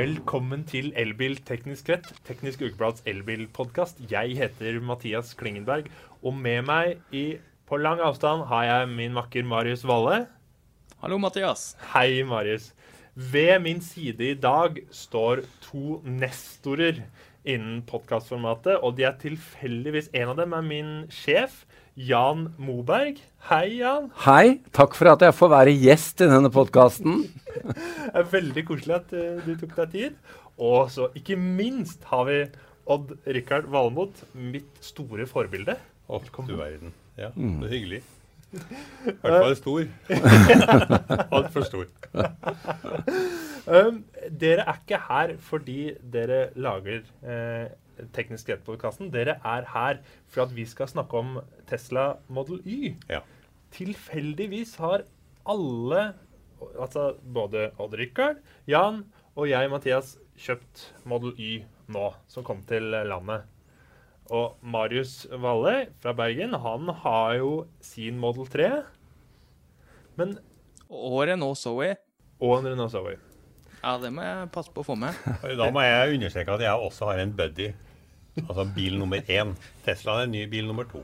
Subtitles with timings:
[0.00, 3.98] Velkommen til Elbil Teknisk Rett, Teknisk Ukeblads elbilpodkast.
[4.08, 5.90] Jeg heter Mathias Klingenberg,
[6.24, 7.24] og med meg i,
[7.68, 10.22] på lang avstand har jeg min makker Marius Valle.
[11.02, 11.74] Hallo, Mathias.
[11.92, 12.70] Hei, Marius.
[13.12, 17.02] Ved min side i dag står to nestorer
[17.44, 21.66] innen podkastformatet, og de er tilfeldigvis En av dem er min sjef,
[22.00, 23.18] Jan Moberg.
[23.50, 24.06] Hei, Jan.
[24.24, 24.60] Hei.
[24.76, 27.24] Takk for at jeg får være gjest i denne podkasten.
[28.10, 30.16] Det er veldig koselig at uh, du tok deg tid.
[30.60, 32.38] Og så ikke minst har vi
[32.90, 35.76] Odd Rikard Valmot, mitt store forbilde.
[36.10, 36.94] Å, du verden.
[37.20, 37.60] Ja, Mm.
[37.60, 38.00] det er hyggelig.
[38.50, 39.84] I hvert fall stor.
[41.36, 41.84] Altfor stor.
[43.70, 44.00] Um,
[44.40, 45.76] dere er ikke her fordi
[46.10, 47.68] dere lager eh,
[48.16, 49.10] Teknisk Rett-podkasten.
[49.14, 50.00] Dere er her
[50.30, 51.38] for at vi skal snakke om
[51.70, 52.96] Tesla Model Y.
[53.10, 53.22] Ja.
[53.74, 55.04] Tilfeldigvis har
[55.48, 56.02] alle,
[56.74, 59.04] altså både Odd Rikard, Jan
[59.36, 63.46] og jeg, Mathias, kjøpt Model Y nå, som kom til landet.
[64.30, 67.50] Og Marius Valle fra Bergen, han har jo
[67.82, 68.68] sin Model 3.
[70.20, 70.38] Men
[70.90, 71.96] Og Renault Zoe.
[72.40, 73.16] Og en Renault Zoe.
[73.80, 75.16] Ja, det må jeg passe på å få med.
[75.58, 77.70] Da må jeg understreke at jeg også har en buddy.
[78.46, 79.54] Altså bil nummer én.
[79.84, 81.02] Tesla er ny bil nummer to.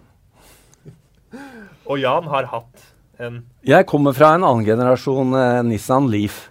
[1.86, 2.86] Og Jan har hatt
[3.22, 6.46] en Jeg kommer fra en annen generasjon eh, Nissan Leaf.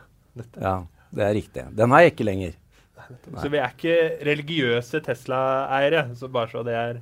[0.60, 0.82] Ja,
[1.16, 1.66] det er riktig.
[1.78, 2.56] Den har jeg ikke lenger.
[3.38, 6.98] Så vi er ikke religiøse Tesla-eiere, så bare så det er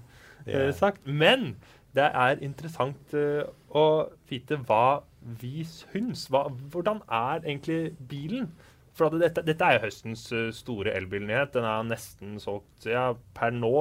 [0.45, 1.05] eh, sagt.
[1.07, 1.53] Men
[1.95, 3.85] det er interessant eh, å
[4.29, 5.01] vite hva
[5.39, 6.27] vi syns.
[6.31, 8.51] Hva, hvordan er egentlig bilen?
[8.97, 11.53] For dette, dette er jo høstens eh, store elbilnyhet.
[11.55, 13.73] Den er nesten solgt ja, Per nå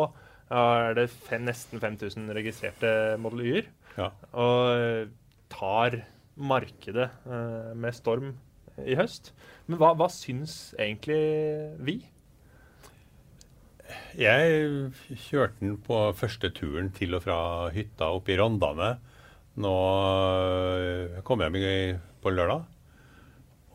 [0.53, 3.69] er det fem, nesten 5000 registrerte Model Y-er.
[3.99, 4.09] Ja.
[4.33, 5.05] Og eh,
[5.53, 6.01] tar
[6.33, 8.31] markedet uh, med storm
[8.81, 9.35] i høst.
[9.69, 11.21] Men hva, hva syns egentlig
[11.85, 11.99] vi?
[14.17, 14.93] Jeg
[15.27, 17.39] kjørte den på første turen til og fra
[17.75, 18.95] hytta oppe i Rondane.
[19.61, 19.75] Nå
[21.29, 22.72] kom jeg hjem på lørdag.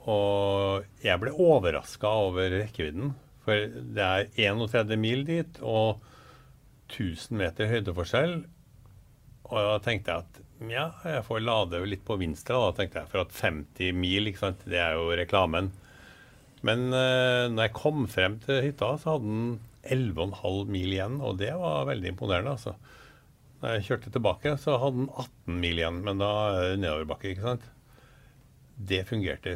[0.07, 3.13] Og jeg ble overraska over rekkevidden.
[3.45, 6.03] For det er 31 mil dit og
[6.91, 8.38] 1000 meter høydeforskjell.
[9.47, 13.12] Og da tenkte jeg at ja, jeg får lade litt på Vinstra, da, tenkte jeg.
[13.12, 15.69] For at 50 mil, ikke sant, det er jo reklamen.
[16.66, 19.51] Men uh, når jeg kom frem til hytta, så hadde den
[19.88, 22.73] 11,5 mil igjen, og det var veldig imponerende, altså.
[23.62, 27.31] Når jeg kjørte tilbake, så hadde den 18 mil igjen, men da er det nedoverbakke,
[27.31, 27.69] ikke sant.
[28.78, 29.56] Det fungerte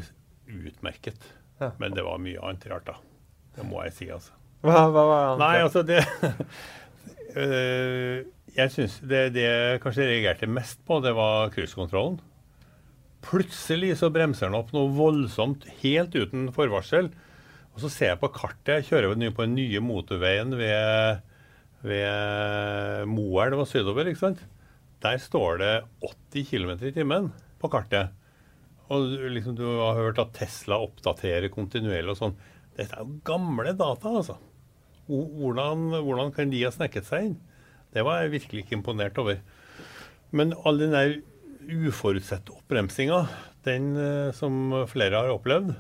[0.52, 1.32] utmerket.
[1.62, 1.72] Ja.
[1.82, 2.98] Men det var mye annet rart, da.
[3.58, 4.36] Det må jeg si, altså.
[4.66, 5.42] Hva, hva var annet?
[5.42, 6.02] Nei, altså det
[7.36, 8.22] øh,
[8.60, 12.20] Jeg syns det, det jeg kanskje reagerte mest på, det var cruisekontrollen.
[13.24, 17.08] Plutselig så bremser den opp noe voldsomt helt uten forvarsel.
[17.72, 21.22] Og så ser jeg på kartet, jeg kjører jo på den nye motorveien ved,
[21.88, 24.42] ved Moelv og sydover, ikke sant.
[25.02, 28.12] Der står det 80 km i timen på kartet.
[28.92, 32.38] Og liksom, du har hørt at Tesla oppdaterer kontinuerlig og sånn.
[32.76, 34.38] Dette er jo gamle data, altså.
[35.08, 37.38] Hvordan, hvordan kan de ha snekket seg inn?
[37.92, 39.40] Det var jeg virkelig ikke imponert over.
[40.32, 41.18] Men all den der
[41.62, 43.26] uforutsette oppbremsinga,
[43.68, 45.74] den eh, som flere har opplevd,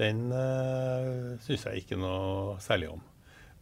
[0.00, 3.02] den uh, syns jeg ikke noe særlig om.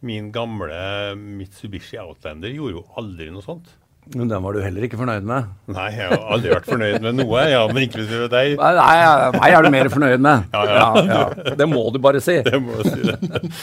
[0.07, 3.67] Min gamle Mitsubishi Outlander gjorde jo aldri noe sånt.
[4.11, 5.51] Men den var du heller ikke fornøyd med.
[5.71, 8.57] Nei, jeg har aldri vært fornøyd med noe, ja, men inklusive deg.
[8.59, 10.49] Nei, nei, meg er du mer fornøyd med.
[10.51, 10.87] Ja, ja.
[11.07, 11.53] ja.
[11.59, 12.39] Det må du bare si.
[12.43, 12.99] Det må du si.
[13.07, 13.61] det.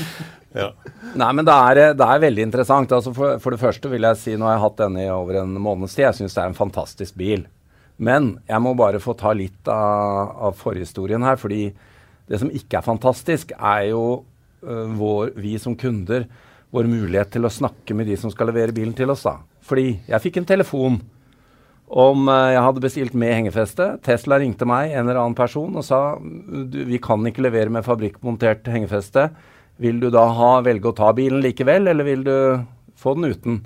[0.56, 0.70] Ja.
[1.18, 2.94] Nei, men det er, det er veldig interessant.
[2.96, 5.42] Altså for, for det første vil jeg si, nå har jeg hatt denne i over
[5.42, 7.44] en måneds tid, jeg syns det er en fantastisk bil.
[7.98, 11.36] Men jeg må bare få ta litt av, av forhistorien her.
[11.36, 11.66] fordi
[12.28, 14.02] det som ikke er fantastisk, er jo
[14.62, 16.28] øh, vår, vi som kunder,
[16.70, 19.24] vår mulighet til å snakke med de som skal levere bilen til oss.
[19.26, 19.38] da.
[19.68, 20.98] Fordi jeg fikk en telefon
[21.88, 23.90] om øh, jeg hadde bestilt med hengefeste.
[24.04, 28.68] Tesla ringte meg, en eller annen person, og sa vi kan ikke levere med fabrikkmontert
[28.68, 29.28] hengefeste.
[29.80, 32.36] Vil du da ha, velge å ta bilen likevel, eller vil du
[32.98, 33.60] få den uten?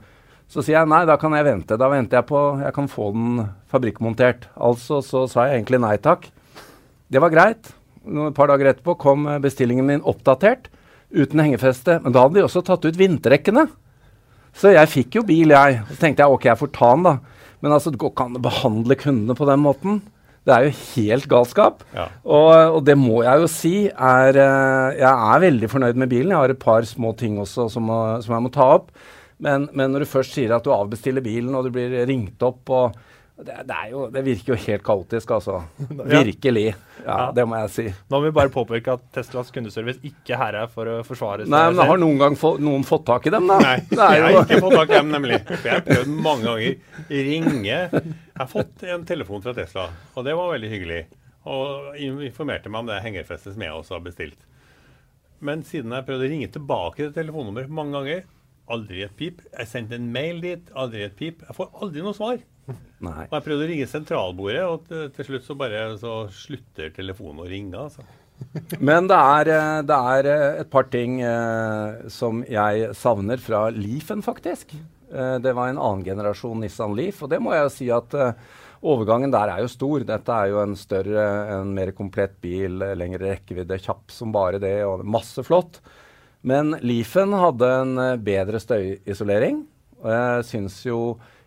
[0.53, 1.79] Så sier jeg nei, da kan jeg vente.
[1.81, 4.51] Da venter jeg på jeg kan få den fabrikkmontert.
[4.61, 6.29] Altså så sa jeg egentlig nei takk.
[7.09, 7.73] Det var greit.
[8.05, 10.69] Nå, Et par dager etterpå kom eh, bestillingen min oppdatert,
[11.15, 12.01] uten hengefeste.
[12.05, 13.67] Men da hadde de også tatt ut vinterrekkene.
[14.57, 15.83] Så jeg fikk jo bil, jeg.
[15.91, 17.15] Så tenkte jeg ok, jeg får ta den, da.
[17.63, 20.03] Men altså, det går ikke an å behandle kundene på den måten.
[20.43, 21.85] Det er jo helt galskap.
[21.95, 22.09] Ja.
[22.27, 26.33] Og, og det må jeg jo si er eh, Jeg er veldig fornøyd med bilen.
[26.35, 28.91] Jeg har et par små ting også som, må, som jeg må ta opp.
[29.43, 32.71] Men, men når du først sier at du avbestiller bilen, og du blir ringt opp
[32.75, 32.99] og,
[33.33, 35.63] Det, det, jo, det virker jo helt kaotisk, altså.
[36.13, 36.75] Virkelig.
[37.03, 37.85] Ja, det må jeg si.
[38.13, 41.51] Nå må vi bare påpeke at Teslas kundeservice ikke her er for å forsvare seg
[41.51, 43.57] Nei, men Har noen gang få, noen fått tak i dem, da?
[43.65, 45.41] Nei, Det er jeg har ikke fått tak i dem, nemlig.
[45.49, 47.03] For jeg har prøvd mange ganger.
[47.31, 47.81] Ringe.
[47.97, 51.03] Jeg har fått en telefon fra Tesla, og det var veldig hyggelig.
[51.49, 54.39] Og informerte meg om det hengerfestet som jeg også har bestilt.
[55.43, 58.23] Men siden jeg prøvde å ringe tilbake til telefonnummeret mange ganger,
[58.71, 59.43] aldri et pip.
[59.59, 61.43] Jeg sendte en mail dit, aldri et pip.
[61.49, 62.41] Jeg får aldri noe svar.
[63.03, 63.27] nei.
[63.27, 67.45] Og jeg prøvde å ringe sentralbordet, og til, til slutt så bare så slutter telefonen
[67.45, 67.77] å ringe.
[67.89, 68.07] altså.
[68.83, 73.69] Men det er, eh, det er eh, et par ting eh, som jeg savner fra
[73.75, 74.75] Leafen, faktisk.
[75.13, 78.15] Eh, det var en annen generasjon Nissan Leaf, og det må jeg jo si at
[78.19, 78.33] eh,
[78.83, 80.07] overgangen der er jo stor.
[80.09, 81.27] Dette er jo en større,
[81.59, 85.79] en mer komplett bil, eh, lengre rekkevidde, kjapp som bare det, og masse flott.
[86.43, 89.63] Men Leafen hadde en eh, bedre støyisolering.
[90.03, 90.99] Og jeg syns jo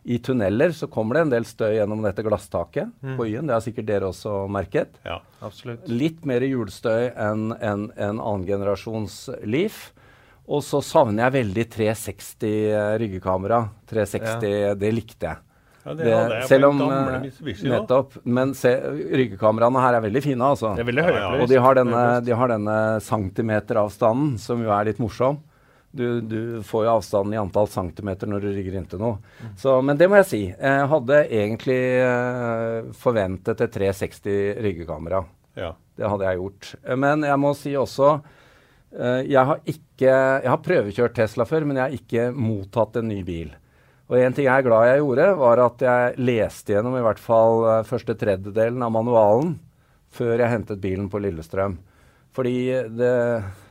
[0.05, 3.49] i tunneler så kommer det en del støy gjennom dette glasstaket på Y-en.
[3.49, 4.99] Det har sikkert dere også merket.
[5.03, 5.17] Ja.
[5.43, 5.87] Absolutt.
[5.89, 9.17] Litt mer hjulstøy enn en, en annen generasjons
[9.49, 9.89] Leaf.
[10.45, 12.53] Og så savner jeg veldig 360
[13.01, 13.63] ryggekamera.
[13.89, 15.44] 360, det likte jeg.
[15.85, 17.67] Ja, det, Det, selv om gamle eh, Mitsubishi.
[17.69, 18.15] Nettopp.
[18.25, 18.71] Men se,
[19.21, 20.71] ryggekameraene her er veldig fine, altså.
[20.73, 21.33] Det er veldig Ja, ja.
[21.43, 25.37] Og de har denne, de har denne centimeteravstanden, som jo er litt morsom.
[25.95, 29.19] Du, du får jo avstanden i antall centimeter når du rygger inntil noe.
[29.55, 30.41] Så, men det må jeg si.
[30.51, 35.21] Jeg hadde egentlig eh, forventet et 360 ryggekamera.
[35.55, 35.71] Ja.
[35.95, 36.71] Det hadde jeg gjort.
[36.99, 41.79] Men jeg må si også eh, jeg, har ikke, jeg har prøvekjørt Tesla før, men
[41.79, 43.53] jeg har ikke mottatt en ny bil.
[44.05, 47.21] Og en ting jeg er glad jeg gjorde, var at jeg leste gjennom i hvert
[47.21, 49.55] fall eh, første tredjedelen av manualen
[50.15, 51.79] før jeg hentet bilen på Lillestrøm.
[52.35, 52.57] Fordi
[52.91, 53.15] det,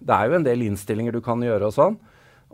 [0.00, 1.98] det er jo en del innstillinger du kan gjøre og sånn.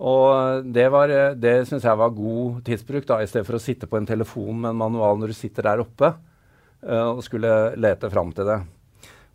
[0.00, 3.62] Og det, var, eh, det syns jeg var god tidsbruk, da, i stedet for å
[3.62, 7.75] sitte på en telefon med en manual når du sitter der oppe uh, og skulle
[7.77, 8.61] lete fram til det.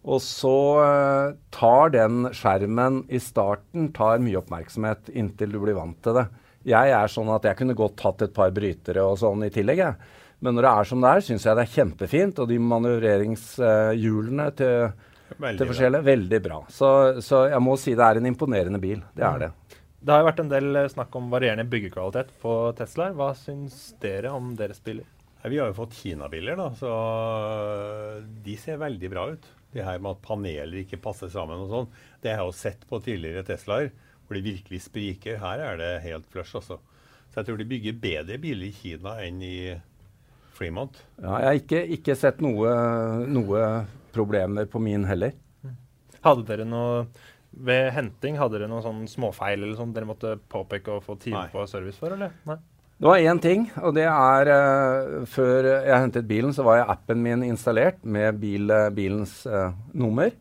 [0.05, 5.97] Og så uh, tar den skjermen i starten tar mye oppmerksomhet inntil du blir vant
[6.05, 6.25] til det.
[6.65, 9.77] Jeg er sånn at jeg kunne godt tatt et par brytere og sånn i tillegg,
[9.83, 10.13] jeg.
[10.43, 12.39] Men når det er som det er, syns jeg det er kjempefint.
[12.43, 14.89] Og de manøvreringshjulene til,
[15.37, 15.71] Veldig til bra.
[15.71, 16.59] forskjellige, veldig bra.
[16.69, 16.89] Så,
[17.25, 19.01] så jeg må si det er en imponerende bil.
[19.17, 19.51] Det er det.
[20.05, 23.07] Det har jo vært en del eh, snakk om varierende byggekvalitet på Tesla.
[23.17, 25.07] Hva syns dere om deres biler?
[25.45, 29.43] Vi har jo fått Kina-biler, da, så øh, de ser veldig bra ut.
[29.75, 31.89] Det her med at paneler ikke passer sammen og sånn,
[32.23, 33.89] det har jeg jo sett på tidligere Teslaer,
[34.25, 35.39] hvor de virkelig spriker.
[35.41, 36.79] Her er det helt flush, altså.
[37.29, 39.55] Så jeg tror de bygger bedre biler i Kina enn i
[40.55, 40.97] Fremont.
[41.19, 42.71] Ja, jeg har ikke, ikke sett noe,
[43.27, 43.63] noe
[44.15, 45.35] problemer på min heller.
[46.25, 47.05] Hadde dere noe
[47.55, 51.45] ved henting hadde dere noen sånn småfeil eller sånn dere måtte påpeke og få time
[51.45, 51.51] Nei.
[51.53, 52.33] på service for, eller?
[52.49, 52.57] Nei.
[52.95, 56.89] Det var én ting, og det er uh, Før jeg hentet bilen, så var jeg
[56.93, 60.31] appen min installert med bil, eh, bilens uh, nummer.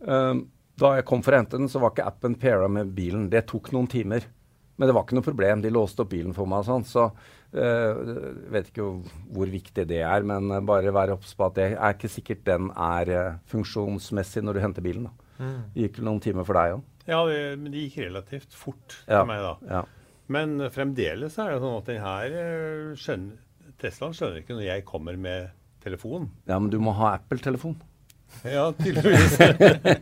[0.00, 0.46] Um,
[0.80, 3.28] da jeg kom for å hente den, så var ikke appen paira med bilen.
[3.30, 4.24] Det tok noen timer.
[4.76, 5.60] Men det var ikke noe problem.
[5.62, 6.86] De låste opp bilen for meg og sånn.
[6.90, 7.04] Så
[7.54, 8.00] eh,
[8.50, 8.88] vet ikke
[9.36, 12.42] hvor viktig det er, men eh, bare være obs på at det er ikke sikkert
[12.48, 15.06] den er eh, funksjonsmessig når du henter bilen.
[15.06, 15.52] da.
[15.74, 16.82] Det gikk noen timer for deg òg.
[17.06, 19.20] Ja, det, men det gikk relativt fort Ja.
[19.20, 19.54] for meg, da.
[19.70, 19.84] Ja.
[20.34, 22.36] Men fremdeles er det sånn at den her
[22.96, 23.40] skjønner
[23.82, 25.50] Teslaen skjønner ikke når jeg kommer med
[25.84, 26.30] telefon.
[26.48, 27.74] ja, men du må ha Apple-telefon.
[28.42, 29.36] Ja, tydeligvis.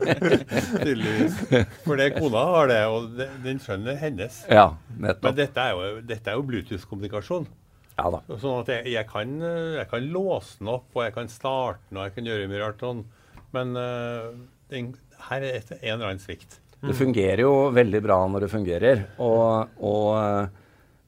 [0.85, 1.37] tydeligvis.
[1.85, 4.43] For det kona har det, og det, den skjønner hennes.
[4.51, 5.37] Ja, Men nettopp.
[5.39, 7.47] dette er jo, dette er jo Bluetooth-kommunikasjon.
[7.99, 8.23] Ja da.
[8.41, 9.37] Sånn at jeg, jeg, kan,
[9.77, 12.65] jeg kan låse den opp, og jeg kan starte den, og jeg kan gjøre mye
[12.65, 13.05] rart sånn.
[13.53, 14.33] Men uh,
[14.73, 14.95] den,
[15.29, 16.59] her er et, en eller annen svikt.
[16.83, 19.03] Det fungerer jo veldig bra når det fungerer.
[19.23, 20.62] Og, og eh,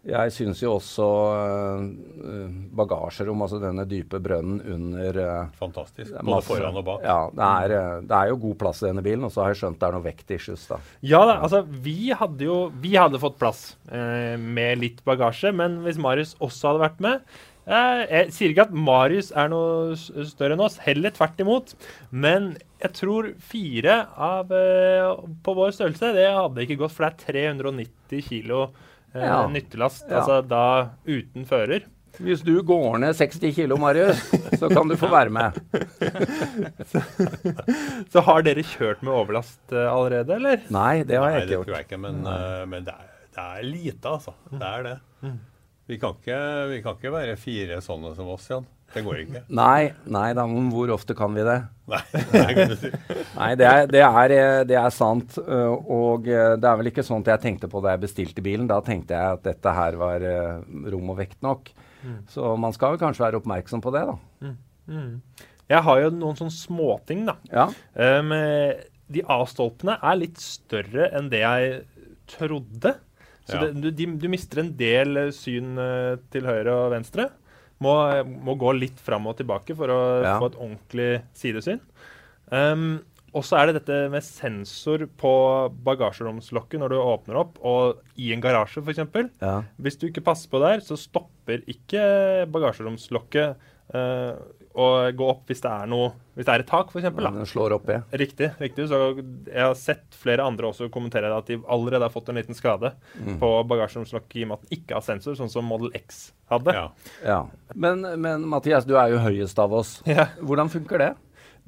[0.04, 6.12] jeg syns jo også uh, bagasjerom, altså denne dype brønnen under uh, Fantastisk.
[6.18, 7.06] Både masse- foran og bak.
[7.06, 9.62] Ja, det er, det er jo god plass i denne bilen, og så har jeg
[9.62, 10.80] skjønt det er noe vektissues, da.
[11.04, 15.80] Ja da, altså vi hadde jo Vi hadde fått plass uh, med litt bagasje, men
[15.86, 20.56] hvis Marius også hadde vært med eh, Jeg sier ikke at Marius er noe større
[20.58, 21.72] enn oss, heller tvert imot.
[22.12, 27.54] Men jeg tror fire av på vår størrelse, det hadde ikke gått, for det er
[27.56, 28.66] 390 kilo
[29.14, 29.46] Ja.
[29.48, 30.06] nyttelast.
[30.08, 30.16] Ja.
[30.22, 30.62] Altså da
[31.06, 31.84] uten fører.
[32.22, 34.20] Hvis du går ned 60 kilo, Marius,
[34.60, 35.56] så kan du få være med.
[38.12, 40.60] Så har dere kjørt med overlast eh, allerede, eller?
[40.74, 41.74] Nei, det har Nei, jeg det ikke tror gjort.
[41.80, 44.32] jeg ikke, men, uh, men det, er, det er lite, altså.
[44.52, 44.94] Det er det.
[45.90, 46.38] Vi kan, ikke,
[46.70, 48.66] vi kan ikke være fire sånne som oss, Jan.
[48.94, 49.40] Det går ikke.
[49.58, 51.56] Nei, nei da, men hvor ofte kan vi det?
[51.90, 52.00] Nei,
[52.58, 52.90] det.
[53.34, 55.36] Nei, er, det er, eh, det er sant.
[55.42, 58.44] øh, Og øh, det er vel ikke sånn at jeg tenkte på da jeg bestilte
[58.46, 58.68] bilen.
[58.70, 60.24] Da tenkte jeg at dette her var
[60.94, 61.72] rom og vekt nok.
[62.28, 64.16] Så man skal vel kanskje være oppmerksom på det, da.
[65.72, 67.38] Jeg har jo noen sånne småting, da.
[67.48, 67.68] Ja.
[67.96, 68.82] Um, eh,
[69.14, 71.78] de A-stolpene er litt større enn det jeg
[72.36, 72.94] trodde.
[73.48, 73.62] Så Ja.
[73.66, 77.30] det, du, de, du mister en del eh, syn eh, til høyre og venstre.
[77.82, 77.94] Må,
[78.44, 80.36] må gå litt fram og tilbake for å Ja.
[80.38, 81.80] få et ordentlig sidesyn.
[82.52, 83.00] Um,
[83.34, 85.30] og så er det dette med sensor på
[85.84, 89.00] bagasjeromslokket når du åpner opp, og i en garasje f.eks.
[89.42, 89.56] ja.
[89.82, 93.56] Hvis du ikke passer på der, så stopper ikke bagasjeromslokket
[93.94, 94.34] eh,
[94.74, 97.04] å gå opp hvis det er noe Hvis det er et tak, f.eks.
[97.14, 98.00] Den slår opp ja.
[98.10, 98.48] Riktig.
[98.58, 98.88] riktig.
[98.90, 98.98] Så
[99.46, 102.90] jeg har sett flere andre også kommentere at de allerede har fått en liten skade
[103.14, 103.36] Mm.
[103.38, 106.74] på bagasjeromslokket i og med at den ikke har sensor, sånn som Model X hadde.
[106.74, 106.88] Ja.
[107.22, 107.38] Ja.
[107.74, 110.00] Men, men Mathias, du er jo høyest av oss.
[110.10, 110.26] Ja.
[110.42, 111.12] Hvordan funker det?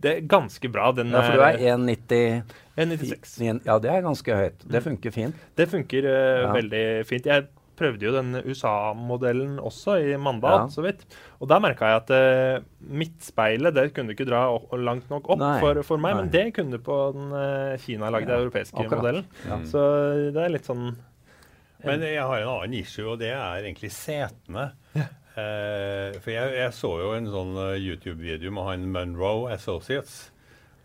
[0.03, 0.91] Det er ganske bra.
[0.93, 2.43] Den Ja, for du er er 1,90
[2.77, 3.63] 1,96.
[3.65, 4.67] Ja, det er ganske høyt.
[4.69, 5.39] Det funker fint.
[5.57, 6.51] Det funker uh, Ja.
[6.59, 7.25] veldig fint.
[7.31, 10.68] Jeg prøvde jo den USA-modellen også i Mandal, Ja.
[10.73, 11.04] så vidt.
[11.40, 14.45] Og der merka jeg at uh, midtspeilet det kunne du ikke dra
[14.80, 16.23] langt nok opp for, for meg, Nei.
[16.23, 19.02] men det kunne du på den uh, Kina-lagde Ja, europeiske akkurat.
[19.02, 19.26] modellen.
[19.49, 19.59] Ja.
[19.68, 19.85] Så
[20.35, 20.95] det er litt sånn
[21.85, 24.71] Men jeg har en annen issue, og det er egentlig setene.
[25.37, 30.30] Uh, for jeg, jeg så jo en sånn YouTube-video med han Monroe Associates,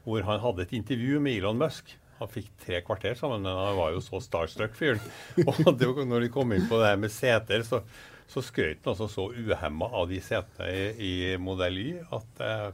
[0.04, 1.94] hvor han hadde et intervju med Elon Musk.
[2.22, 5.02] Han fikk tre kvarter sammen, men han var jo så starstruck fyren.
[5.50, 7.82] Og det, når de kom inn på det her med seter, så,
[8.30, 12.70] så skrøt han altså så uhemma av de setene i, i Modell Y at eh,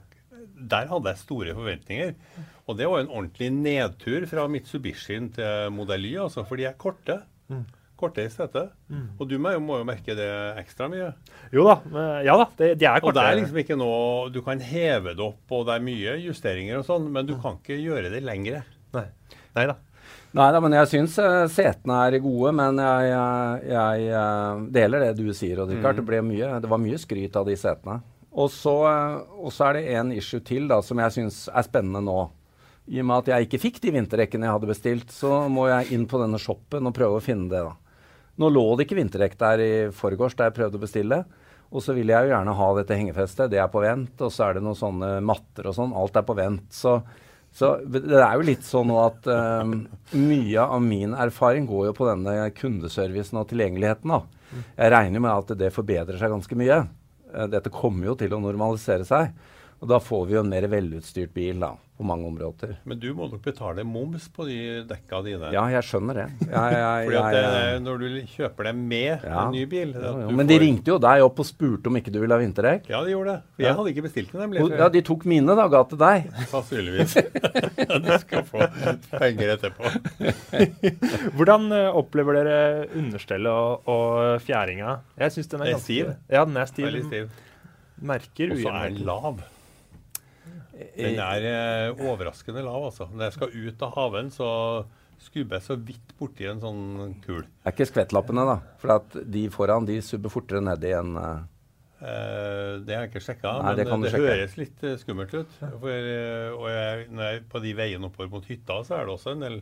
[0.57, 2.13] der hadde jeg store forventninger.
[2.67, 6.77] Og det var en ordentlig nedtur fra Mitsubishien til Modell Y, altså, for de er
[6.79, 7.21] korte.
[7.97, 8.73] Korte i setet.
[9.17, 10.29] Og du jo, må jo merke det
[10.61, 11.09] ekstra mye.
[11.53, 11.77] Jo da.
[12.25, 13.09] ja da, de, de er korte.
[13.09, 16.17] Og det er liksom ikke noe Du kan heve det opp, og det er mye
[16.27, 18.65] justeringer og sånn, men du kan ikke gjøre det lengre.
[19.57, 19.67] Nei.
[19.69, 19.77] Da.
[20.37, 22.53] Nei da, men jeg syns uh, setene er gode.
[22.59, 25.99] Men jeg, jeg, jeg eh, deler det du sier, Odd Rikard.
[25.99, 28.01] Det, ble mye, det var mye skryt av de setene.
[28.37, 31.65] Og så, eh, og så er det en issue til da, som jeg syns er
[31.65, 32.19] spennende nå.
[32.87, 35.91] I og med at jeg ikke fikk de vinterrekkene jeg hadde bestilt, så må jeg
[35.95, 37.65] inn på denne shoppen og prøve å finne det.
[37.65, 37.73] da.
[38.37, 41.23] Nå lå det ikke vinterdekk der i forgårs da jeg prøvde å bestille.
[41.67, 43.49] Og så vil jeg jo gjerne ha dette hengefestet.
[43.51, 44.21] Det er på vent.
[44.23, 45.95] Og så er det noen sånne matter og sånn.
[45.97, 46.69] Alt er på vent.
[46.71, 47.01] Så,
[47.57, 49.79] så det er jo litt sånn at um,
[50.13, 54.13] mye av min erfaring går jo på denne kundeservicen og tilgjengeligheten.
[54.13, 54.61] da.
[54.77, 56.83] Jeg regner med at det forbedrer seg ganske mye.
[57.33, 59.33] Eh, dette kommer jo til å normalisere seg.
[59.77, 61.67] Og da får vi jo en mer velutstyrt bil da,
[61.97, 62.71] på mange områder.
[62.89, 64.55] Men du må nok betale moms på de
[64.89, 65.51] dekka dine.
[65.53, 66.23] Ja, jeg skjønner det.
[66.47, 69.43] Jeg, jeg, Fordi at det, når du kjøper dem med Ja.
[69.43, 70.31] en ny bil ja, ja.
[70.33, 72.89] Men de får- ringte jo deg opp og spurte om ikke du ville ha vinterdekk.
[72.89, 73.41] Ja, de gjorde det.
[73.53, 73.67] For Ja.
[73.69, 74.41] jeg hadde ikke bestilt dem.
[74.47, 74.77] nemlig.
[74.79, 76.31] Ja, de tok mine da, ga til deg.
[76.53, 77.13] Sannsynligvis.
[78.07, 78.65] du skal få
[79.13, 79.93] penger etterpå.
[81.37, 84.97] Hvordan eh, opplever dere understellet og, og fjæringa?
[85.21, 86.09] Jeg syns den er Det er ganske stiv.
[86.33, 86.85] Ja, den er stiv.
[86.89, 87.29] Veldig stiv.
[87.97, 89.39] Merker Og så er den lav.
[90.97, 93.09] Den er eh, overraskende lav, altså.
[93.13, 94.49] Når jeg skal ut av haven, så
[95.21, 96.81] skubber jeg så vidt borti en sånn
[97.23, 97.43] kul.
[97.43, 98.57] Det er ikke skvettlappene, da.
[98.81, 101.37] For at de foran de subber fortere ned i en uh...
[101.97, 105.55] Eh, det har jeg ikke sjekka, men det det, høres litt eh, skummelt ut.
[105.57, 109.15] For, eh, og jeg, når jeg, på de veiene oppover mot hytta, så er det
[109.15, 109.57] også en del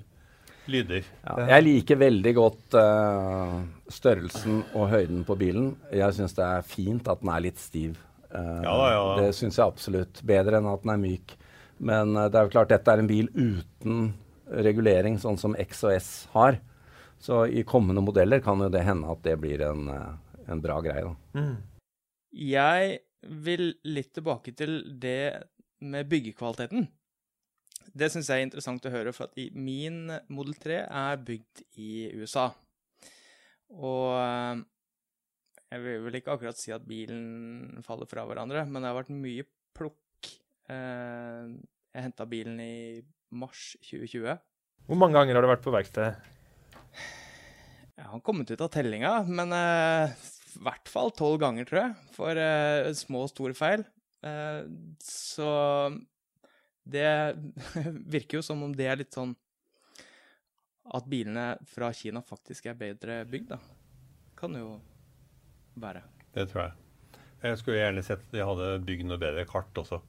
[0.68, 1.08] lyder.
[1.24, 1.36] ja.
[1.54, 5.70] Jeg liker veldig godt uh, størrelsen og høyden på bilen.
[5.94, 8.00] Jeg syns det er fint at den er litt stiv.
[8.36, 9.08] Eh, Ja ja.
[9.22, 10.22] Det syns jeg absolutt.
[10.28, 11.36] Bedre enn at den er myk.
[11.78, 14.14] Men eh, det er jo klart dette er en bil uten
[14.66, 16.60] regulering, sånn som X og S har.
[17.20, 20.82] Så i kommende modeller kan jo det hende at det blir en, eh, en bra
[20.86, 21.08] greie.
[21.08, 21.40] da.
[21.40, 21.56] Mm.
[22.36, 23.00] Jeg
[23.46, 25.48] vil litt tilbake til det
[25.82, 26.88] med byggekvaliteten.
[27.96, 31.64] Det syns jeg er interessant å høre, for at i min Model 3 er bygd
[31.80, 32.50] i USA.
[33.72, 34.66] Og
[35.76, 39.12] jeg vil vel ikke akkurat si at bilen faller fra hverandre, men det har vært
[39.14, 39.44] mye
[39.76, 40.30] plukk.
[40.72, 41.52] Eh,
[41.96, 43.02] Jeg henta bilen i
[43.36, 44.34] mars 2020.
[44.86, 46.18] Hvor mange ganger har du vært på verksted?
[47.96, 50.12] Jeg har kommet ut av tellinga, men eh,
[50.56, 53.86] i hvert fall tolv ganger, tror jeg, for eh, små og store feil.
[54.26, 54.66] Eh,
[55.04, 55.50] så
[56.86, 57.08] det
[58.16, 59.32] virker jo som om det er litt sånn
[60.96, 63.62] at bilene fra Kina faktisk er bedre bygd, da.
[64.38, 64.76] Kan jo
[65.82, 66.02] være.
[66.36, 66.74] Det tror jeg.
[67.46, 70.02] Jeg skulle gjerne sett at de hadde bygd noe bedre kart også.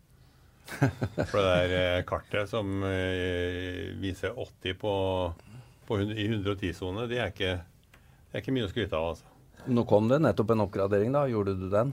[1.31, 4.93] For det der eh, kartet som eh, viser 80 på,
[5.87, 9.33] på, i 110-sone, det, er ikke- det er ikke mye å skryte av, altså.
[9.67, 11.25] Nå kom det nettopp en oppgradering, da.
[11.31, 11.93] Gjorde du den?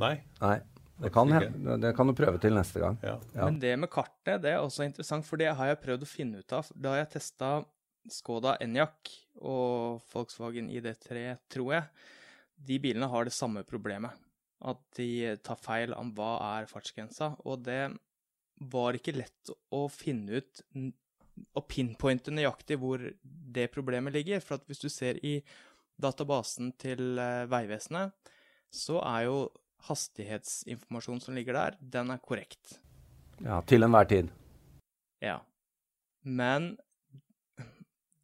[0.00, 0.14] Nei.
[0.40, 0.58] Nei.
[0.96, 2.94] Det kan, det kan du prøve til neste gang.
[3.04, 3.18] Ja.
[3.34, 3.44] Ja.
[3.50, 6.40] Men det med kartet det er også interessant, for det har jeg prøvd å finne
[6.40, 7.50] ut av da har jeg testa
[8.08, 9.10] Skoda Enyaq
[9.44, 11.84] og Volkswagen ID3, tror jeg.
[12.56, 14.14] De bilene har det samme problemet.
[14.64, 17.34] At de tar feil om hva er fartsgrensa.
[17.44, 17.90] Og det
[18.72, 20.62] var ikke lett å finne ut
[21.56, 24.40] og pinpointe nøyaktig hvor det problemet ligger.
[24.44, 25.38] For at hvis du ser i
[26.00, 28.12] databasen til eh, Vegvesenet,
[28.72, 29.38] så er jo
[29.86, 32.78] hastighetsinformasjonen som ligger der, den er korrekt.
[33.44, 34.32] Ja, til enhver tid.
[35.22, 35.38] Ja.
[36.24, 36.74] Men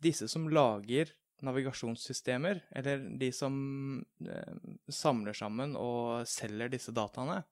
[0.02, 1.12] disse som lager
[1.46, 3.54] navigasjonssystemer, eller de som
[4.26, 4.56] eh,
[4.92, 7.42] samler sammen og selger disse dataene,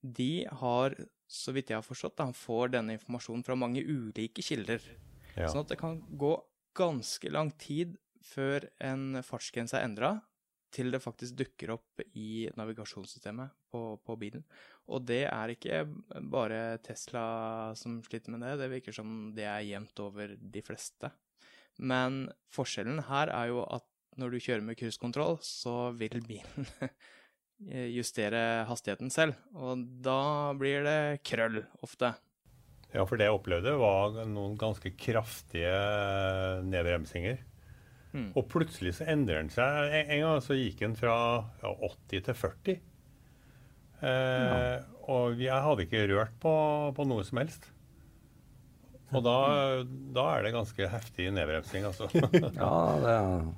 [0.00, 0.94] de har,
[1.26, 4.82] så vidt jeg har forstått, da, får denne informasjonen fra mange ulike kilder.
[5.34, 5.48] Ja.
[5.50, 6.36] Sånn at det kan gå
[6.78, 10.16] ganske lang tid før en fartsgrense er endra,
[10.74, 14.44] til det faktisk dukker opp i navigasjonssystemet på, på bilen.
[14.92, 15.84] Og det er ikke
[16.28, 17.22] bare Tesla
[17.78, 21.10] som sliter med det, det virker som det er jevnt over de fleste.
[21.78, 23.86] Men forskjellen her er jo at
[24.18, 26.66] når du kjører med cruisekontroll, så vil bilen
[27.98, 32.12] justere hastigheten selv, og da blir det krøll ofte.
[32.94, 35.70] Ja, for det jeg opplevde, var noen ganske kraftige
[36.66, 37.42] nedbremsinger.
[38.14, 38.30] Mm.
[38.32, 39.90] Og plutselig så endrer den seg.
[39.92, 41.16] En, en gang så gikk den fra
[41.60, 41.72] ja,
[42.08, 42.78] 80 til 40.
[44.08, 46.54] Eh, Og jeg hadde ikke rørt på,
[46.96, 47.68] på noe som helst.
[49.14, 49.38] Og da,
[50.14, 52.10] da er det ganske heftig nedbremsing, altså.
[52.60, 53.48] Ja, det er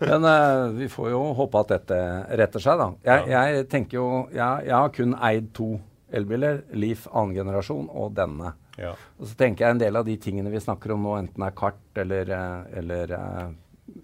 [0.00, 2.00] Men uh, vi får jo håpe at dette
[2.40, 2.88] retter seg, da.
[3.06, 5.76] Jeg, jeg tenker jo jeg, jeg har kun eid to
[6.10, 6.64] elbiler.
[6.74, 8.54] Leaf annen generasjon og denne.
[8.80, 8.96] ja.
[9.18, 11.56] Og så tenker jeg en del av de tingene vi snakker om nå, enten er
[11.56, 13.48] kart eller, eh, eller eh,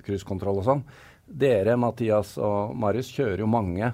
[0.06, 0.82] cruisekontroll og sånn
[1.26, 3.88] Dere, Mathias og Marius, kjører jo mange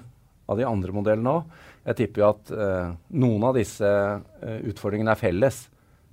[0.45, 1.61] av de andre modellene òg.
[1.87, 5.57] Jeg tipper jo at uh, noen av disse eh, utfordringene er felles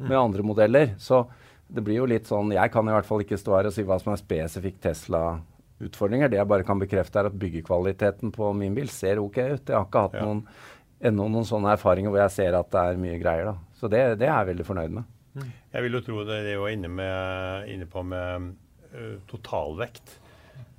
[0.09, 0.95] med andre modeller.
[0.99, 1.26] Så
[1.71, 3.85] det blir jo litt sånn Jeg kan i hvert fall ikke stå her og si
[3.87, 6.28] hva som er spesifikt Tesla-utfordringer.
[6.33, 9.69] Det jeg bare kan bekrefte, er at byggekvaliteten på min bil ser OK ut.
[9.69, 10.25] Jeg har ikke hatt Ja.
[10.26, 10.42] noen,
[11.00, 13.45] ennå noen sånne erfaringer hvor jeg ser at det er mye greier.
[13.52, 13.54] da.
[13.78, 15.04] Så det, det er jeg veldig fornøyd med.
[15.73, 18.56] Jeg vil jo tro det det var inne, med, inne på med
[19.30, 20.19] totalvekt.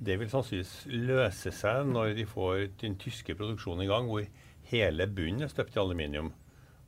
[0.02, 4.26] Det vil sannsynligvis løse seg når de får den tyske produksjonen i gang, hvor
[4.72, 6.32] hele bunnen er støpt i aluminium.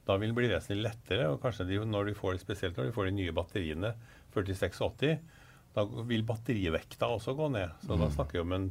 [0.04, 2.94] Da vil det bli vesentlig lettere, og kanskje de, når de får, spesielt når de
[2.96, 3.94] får de nye batteriene
[4.34, 5.18] 4680,
[5.74, 7.72] da vil batterivekta også gå ned.
[7.86, 8.66] Så da snakker vi om en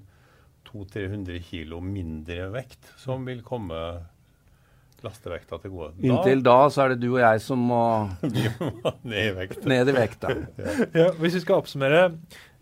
[0.69, 3.79] 200-300 kilo mindre vekt som vil komme
[5.03, 5.89] lastevekta til gode.
[5.99, 7.81] Da Inntil da så er det du og jeg som må
[9.03, 9.65] ned i vekt.
[9.67, 10.31] ned i vekta.
[10.95, 12.05] Ja, hvis vi skal oppsummere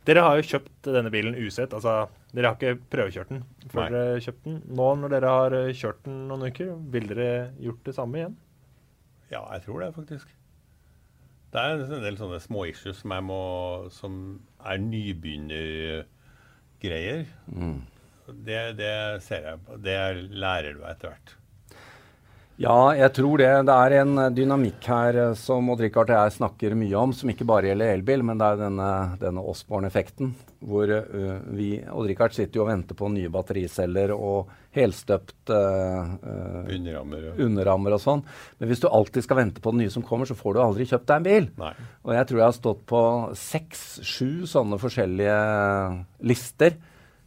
[0.01, 1.75] Dere har jo kjøpt denne bilen usett.
[1.77, 3.89] Altså, dere har ikke prøvekjørt den før Nei.
[3.93, 4.55] dere kjøpte den.
[4.79, 7.27] Nå når dere har eh, kjørt den noen uker, vil dere
[7.61, 8.33] gjort det samme igjen?
[9.31, 10.27] Ja, jeg tror det, faktisk.
[11.51, 13.43] Det er en del sånne små issues som, må,
[13.91, 14.13] som
[14.63, 17.21] er nybegynnergreier.
[18.31, 18.93] Det, det
[19.25, 19.71] ser jeg på.
[19.83, 19.97] Det
[20.31, 21.29] lærer du etter hvert.
[22.59, 23.49] Ja, jeg tror det.
[23.65, 27.31] Det er en eh, dynamikk her eh, som Odd-Rikard og jeg snakker mye om, som
[27.31, 28.89] ikke bare gjelder elbil, men det er denne,
[29.21, 30.33] denne Osborne-effekten.
[30.61, 36.11] Hvor uh, vi Odd-Rikard sitter jo og venter på nye battericeller og helstøpt uh,
[36.69, 37.31] Underrammer ja.
[37.41, 38.21] underrammer og sånn.
[38.59, 40.85] Men hvis du alltid skal vente på det nye som kommer, så får du aldri
[40.91, 41.49] kjøpt deg en bil.
[41.63, 41.73] Nei.
[42.05, 43.03] Og jeg tror jeg har stått på
[43.41, 45.41] seks-sju sånne forskjellige
[46.29, 46.77] lister.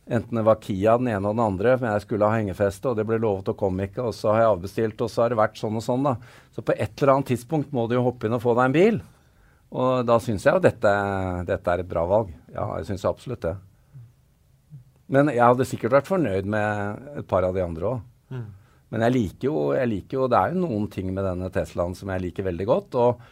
[0.04, 2.98] Enten det var Kia den ene og den andre, men jeg skulle ha hengefeste, og
[2.98, 5.38] det ble lovet og kom ikke, og så har jeg avbestilt, og så har det
[5.40, 6.16] vært sånn og sånn, da.
[6.52, 8.76] Så på et eller annet tidspunkt må du jo hoppe inn og få deg en
[8.76, 8.98] bil.
[9.74, 10.90] Og da syns jeg jo dette,
[11.48, 12.34] dette er et bra valg.
[12.52, 13.54] Ja, jeg syns absolutt det.
[15.14, 18.04] Men jeg hadde sikkert vært fornøyd med et par av de andre òg.
[18.94, 21.96] Men jeg liker, jo, jeg liker jo Det er jo noen ting med denne Teslaen
[21.98, 22.98] som jeg liker veldig godt.
[23.00, 23.24] Og,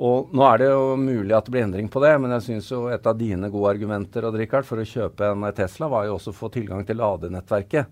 [0.00, 2.70] og nå er det jo mulig at det blir endring på det, men jeg syns
[2.72, 6.14] jo et av dine gode argumenter Odd Rikard, for å kjøpe en Tesla, var jo
[6.16, 7.90] også å få tilgang til ladenettverket.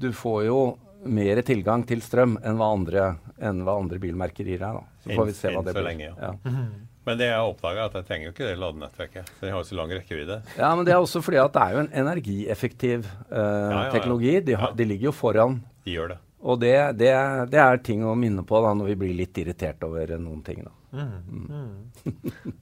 [0.00, 0.60] Du får jo
[1.04, 3.04] mer tilgang til strøm enn hva andre,
[3.40, 4.80] enn hva andre bilmerker gir deg.
[4.80, 4.86] da.
[5.04, 5.86] Så får vi se hva det blir.
[5.86, 6.32] lenge, ja.
[6.44, 6.64] ja.
[7.08, 9.30] Men det jeg oppdaga, er at jeg trenger jo ikke det ladenettverket.
[9.38, 10.36] For jeg har jo så lang rekkevidde.
[10.58, 13.86] Ja, men det er også fordi at det er jo en energieffektiv eh, ja, ja.
[13.94, 14.34] teknologi.
[14.44, 14.76] De, har, Ja.
[14.76, 15.56] de ligger jo foran.
[15.84, 16.18] De gjør det.
[16.40, 17.12] Og det, det,
[17.52, 20.62] det er ting å minne på da, når vi blir litt irritert over noen ting.
[20.64, 20.70] da.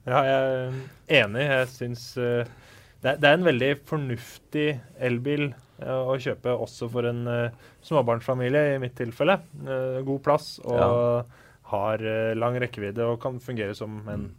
[0.09, 0.77] Ja, jeg er
[1.23, 1.45] enig.
[1.47, 2.45] Jeg syns uh,
[3.01, 4.67] det, det er en veldig fornuftig
[5.09, 5.49] elbil
[5.81, 9.39] uh, å kjøpe også for en uh, småbarnsfamilie, i mitt tilfelle.
[10.05, 11.29] God plass og
[11.69, 14.29] har eh, lang rekkevidde og kan fungere som en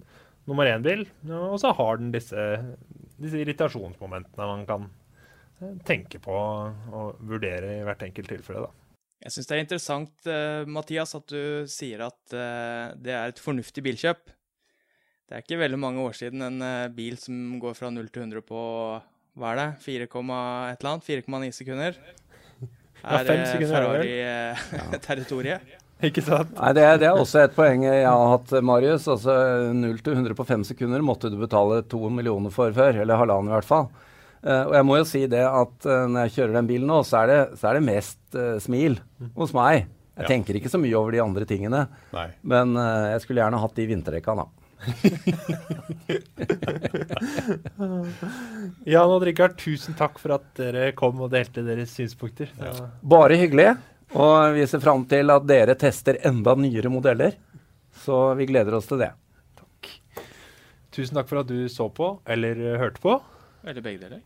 [0.50, 1.04] nummer én-bil.
[1.30, 2.46] Og så har den disse,
[3.20, 4.88] disse irritasjonsmomentene man kan
[5.86, 8.66] tenke på og vurdere i hvert enkelt tilfelle.
[8.66, 8.89] da.
[9.20, 13.42] Jeg syns det er interessant, uh, Mathias, at du sier at uh, det er et
[13.42, 14.30] fornuftig bilkjøp.
[15.28, 18.22] Det er ikke veldig mange år siden en uh, bil som går fra 0 til
[18.24, 18.60] 100 på
[19.40, 21.06] hva er det, 4, et eller annet?
[21.06, 21.92] 4,9 sekunder?
[23.00, 23.34] Er ja,
[23.74, 25.60] Ferrari-territoriet?
[26.08, 26.52] Ikke sant?
[26.56, 29.06] Nei, det, det, er også et poeng jeg har hatt, Marius.
[29.10, 29.34] Altså
[29.76, 33.02] 0 til 100 på 5 sekunder måtte du betale 2 millioner for før.
[33.02, 33.90] Eller halvannen i hvert fall.
[34.40, 37.02] Uh, og jeg må jo si det at uh, når jeg kjører den bilen nå,
[37.04, 38.96] så er det, så er det mest uh, smil
[39.36, 39.84] hos meg.
[40.16, 40.28] Jeg ja.
[40.30, 41.80] tenker ikke så mye over de andre tingene.
[42.12, 42.28] Nei.
[42.44, 44.44] Men jeg skulle gjerne hatt de vinterdekka, da.
[48.90, 52.48] Jan og Richard, tusen takk for at dere kom og delte deres synspunkter.
[52.60, 52.72] Ja.
[53.00, 53.70] Bare hyggelig.
[54.12, 57.32] Og vi ser fram til at dere tester enda nyere modeller.
[58.04, 59.12] Så vi gleder oss til det.
[59.56, 59.88] Takk.
[60.92, 63.16] Tusen takk for at du så på, eller hørte på.
[63.64, 64.20] Eller begge deler.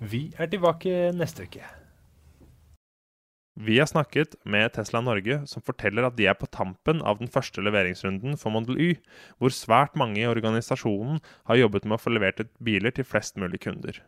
[0.00, 1.64] Vi er tilbake neste uke.
[3.56, 7.30] Vi har snakket med Tesla Norge, som forteller at de er på tampen av den
[7.32, 8.90] første leveringsrunden for Model Y,
[9.40, 13.40] hvor svært mange i organisasjonen har jobbet med å få levert ut biler til flest
[13.40, 14.02] mulig kunder.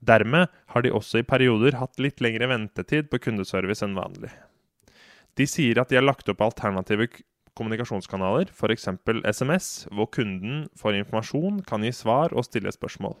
[0.00, 4.32] Dermed har de også i perioder hatt litt lengre ventetid på kundeservice enn vanlig.
[5.36, 7.10] De sier at de har lagt opp alternative
[7.56, 8.88] kommunikasjonskanaler, f.eks.
[9.28, 13.18] SMS, hvor kunden får informasjon, kan gi svar og stille spørsmål.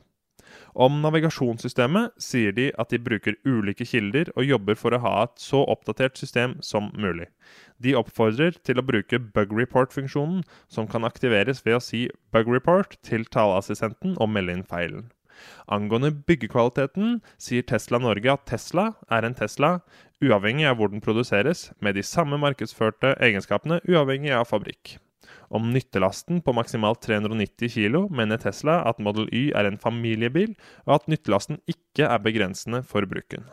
[0.74, 5.40] Om navigasjonssystemet sier de at de bruker ulike kilder og jobber for å ha et
[5.40, 7.28] så oppdatert system som mulig.
[7.82, 12.98] De oppfordrer til å bruke bug report-funksjonen, som kan aktiveres ved å si bug report
[13.06, 15.08] til taleassistenten og melde inn feilen.
[15.68, 19.72] Angående byggekvaliteten sier Tesla Norge at Tesla er en Tesla,
[20.24, 24.96] uavhengig av hvor den produseres, med de samme markedsførte egenskapene uavhengig av fabrikk.
[25.50, 30.56] Om nyttelasten på maksimalt 390 kg mener Tesla at Model Y er en familiebil,
[30.86, 33.46] og at nyttelasten ikke er begrensende for bruken.